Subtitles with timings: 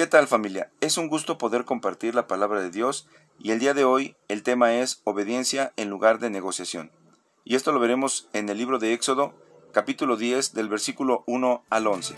[0.00, 0.70] ¿Qué tal familia?
[0.80, 3.06] Es un gusto poder compartir la palabra de Dios
[3.38, 6.90] y el día de hoy el tema es obediencia en lugar de negociación.
[7.44, 9.34] Y esto lo veremos en el libro de Éxodo,
[9.74, 12.14] capítulo 10, del versículo 1 al 11.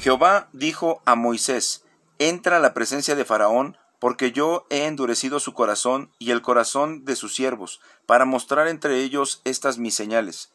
[0.00, 1.84] Jehová dijo a Moisés,
[2.18, 7.04] entra a la presencia de Faraón, porque yo he endurecido su corazón y el corazón
[7.04, 10.52] de sus siervos, para mostrar entre ellos estas mis señales,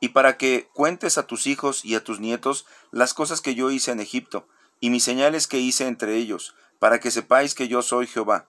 [0.00, 3.70] y para que cuentes a tus hijos y a tus nietos las cosas que yo
[3.70, 4.46] hice en Egipto,
[4.80, 8.48] y mis señales que hice entre ellos, para que sepáis que yo soy Jehová.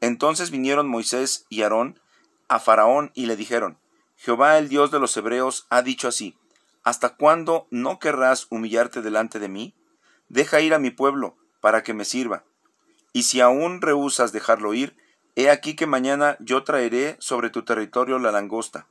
[0.00, 2.00] Entonces vinieron Moisés y Aarón
[2.48, 3.78] a Faraón y le dijeron,
[4.16, 6.36] Jehová el Dios de los Hebreos ha dicho así,
[6.82, 9.74] ¿Hasta cuándo no querrás humillarte delante de mí?
[10.28, 12.44] Deja ir a mi pueblo, para que me sirva.
[13.12, 14.96] Y si aún rehusas dejarlo ir,
[15.34, 18.86] he aquí que mañana yo traeré sobre tu territorio la langosta,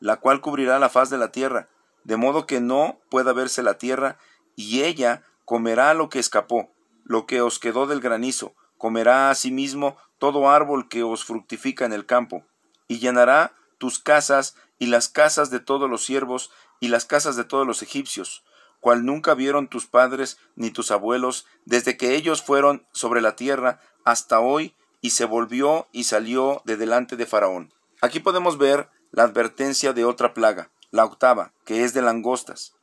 [0.00, 1.68] la cual cubrirá la faz de la tierra,
[2.04, 4.18] de modo que no pueda verse la tierra,
[4.56, 6.72] y ella comerá lo que escapó,
[7.04, 12.06] lo que os quedó del granizo, comerá asimismo todo árbol que os fructifica en el
[12.06, 12.44] campo,
[12.88, 17.44] y llenará tus casas y las casas de todos los siervos y las casas de
[17.44, 18.44] todos los egipcios,
[18.82, 23.80] cual nunca vieron tus padres ni tus abuelos, desde que ellos fueron sobre la tierra
[24.04, 27.72] hasta hoy, y se volvió y salió de delante de Faraón.
[28.00, 32.74] Aquí podemos ver la advertencia de otra plaga, la octava, que es de langostas.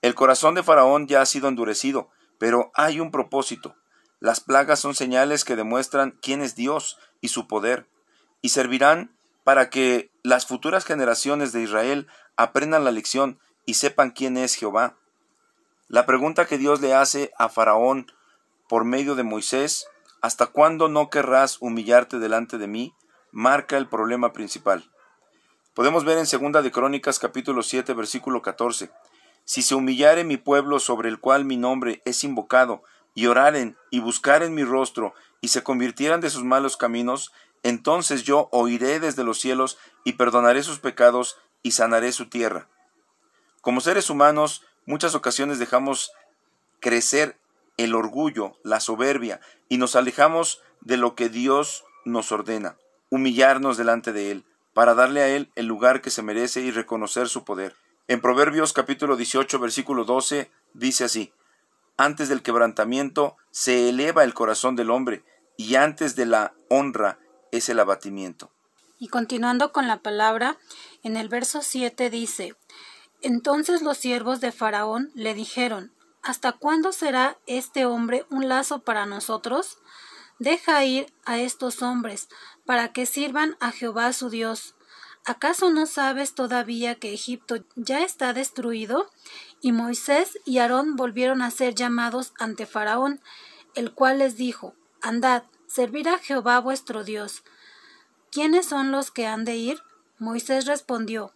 [0.00, 3.74] El corazón de Faraón ya ha sido endurecido, pero hay un propósito.
[4.20, 7.88] Las plagas son señales que demuestran quién es Dios y su poder,
[8.42, 9.10] y servirán
[9.42, 12.06] para que las futuras generaciones de Israel
[12.36, 14.96] aprendan la lección y sepan quién es Jehová.
[15.92, 18.10] La pregunta que Dios le hace a Faraón
[18.66, 19.86] por medio de Moisés,
[20.22, 22.94] ¿hasta cuándo no querrás humillarte delante de mí?
[23.30, 24.90] marca el problema principal.
[25.74, 28.90] Podemos ver en Segunda de Crónicas capítulo 7 versículo 14.
[29.44, 32.82] Si se humillare mi pueblo sobre el cual mi nombre es invocado,
[33.14, 35.12] y oraren y buscaren mi rostro,
[35.42, 40.62] y se convirtieran de sus malos caminos, entonces yo oiré desde los cielos y perdonaré
[40.62, 42.70] sus pecados y sanaré su tierra.
[43.60, 46.12] Como seres humanos, Muchas ocasiones dejamos
[46.80, 47.36] crecer
[47.76, 52.76] el orgullo, la soberbia, y nos alejamos de lo que Dios nos ordena,
[53.10, 54.44] humillarnos delante de Él,
[54.74, 57.76] para darle a Él el lugar que se merece y reconocer su poder.
[58.08, 61.32] En Proverbios capítulo 18, versículo 12, dice así,
[61.96, 65.22] Antes del quebrantamiento se eleva el corazón del hombre,
[65.56, 67.18] y antes de la honra
[67.52, 68.50] es el abatimiento.
[68.98, 70.58] Y continuando con la palabra,
[71.02, 72.54] en el verso 7 dice,
[73.22, 79.06] entonces los siervos de Faraón le dijeron, ¿Hasta cuándo será este hombre un lazo para
[79.06, 79.78] nosotros?
[80.38, 82.28] Deja ir a estos hombres,
[82.64, 84.76] para que sirvan a Jehová su Dios.
[85.24, 89.10] ¿Acaso no sabes todavía que Egipto ya está destruido?
[89.60, 93.20] Y Moisés y Aarón volvieron a ser llamados ante Faraón,
[93.74, 97.42] el cual les dijo, Andad, servir a Jehová vuestro Dios.
[98.30, 99.82] ¿Quiénes son los que han de ir?
[100.18, 101.32] Moisés respondió,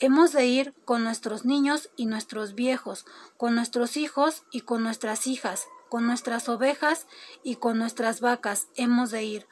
[0.00, 3.04] Hemos de ir con nuestros niños y nuestros viejos,
[3.36, 7.08] con nuestros hijos y con nuestras hijas, con nuestras ovejas
[7.42, 9.46] y con nuestras vacas hemos de ir,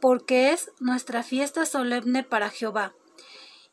[0.00, 2.94] porque es nuestra fiesta solemne para Jehová.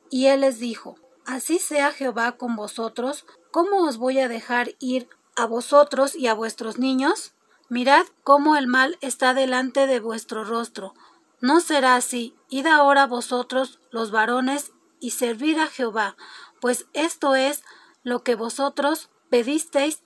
[0.09, 0.95] Y él les dijo,
[1.25, 6.33] Así sea Jehová con vosotros, ¿cómo os voy a dejar ir a vosotros y a
[6.33, 7.33] vuestros niños?
[7.69, 10.93] Mirad cómo el mal está delante de vuestro rostro.
[11.39, 12.33] No será así.
[12.49, 16.15] Id ahora vosotros, los varones, y servir a Jehová,
[16.59, 17.63] pues esto es
[18.03, 20.01] lo que vosotros pedisteis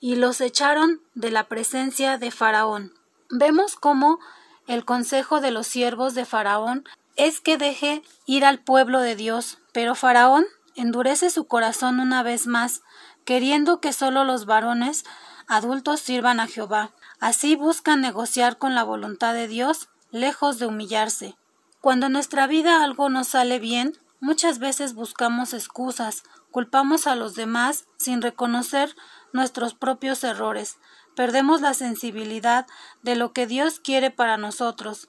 [0.00, 2.94] y los echaron de la presencia de Faraón.
[3.28, 4.18] Vemos cómo
[4.66, 6.84] el consejo de los siervos de Faraón
[7.16, 12.46] es que deje ir al pueblo de Dios, pero Faraón endurece su corazón una vez
[12.46, 12.82] más,
[13.24, 15.04] queriendo que solo los varones
[15.46, 16.92] adultos sirvan a Jehová.
[17.18, 21.36] Así buscan negociar con la voluntad de Dios, lejos de humillarse.
[21.80, 27.34] Cuando en nuestra vida algo no sale bien, Muchas veces buscamos excusas, culpamos a los
[27.34, 28.94] demás sin reconocer
[29.32, 30.78] nuestros propios errores,
[31.16, 32.66] perdemos la sensibilidad
[33.02, 35.08] de lo que Dios quiere para nosotros.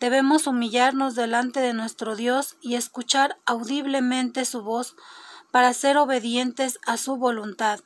[0.00, 4.96] Debemos humillarnos delante de nuestro Dios y escuchar audiblemente su voz
[5.52, 7.80] para ser obedientes a su voluntad.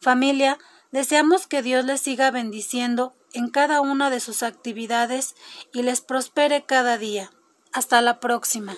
[0.00, 0.58] Familia,
[0.92, 5.34] deseamos que Dios les siga bendiciendo en cada una de sus actividades
[5.72, 7.30] y les prospere cada día.
[7.72, 8.76] Hasta la próxima.